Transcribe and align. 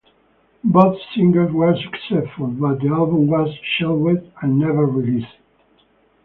Both 0.63 0.97
singles 1.13 1.51
were 1.51 1.75
successful, 1.75 2.47
but 2.47 2.79
the 2.79 2.87
album 2.87 3.27
was 3.27 3.55
shelved 3.77 4.31
and 4.41 4.57
never 4.57 4.87
released. 4.87 5.37